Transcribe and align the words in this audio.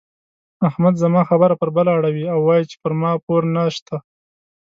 احمد 0.67 0.95
زما 1.03 1.21
خبره 1.29 1.53
پر 1.61 1.69
بله 1.75 1.91
اړوي 1.97 2.25
او 2.33 2.39
وايي 2.47 2.65
چې 2.71 2.75
پر 2.83 2.91
ما 3.01 3.11
پور 3.25 3.41
نه 3.55 3.63
شته. 3.75 3.95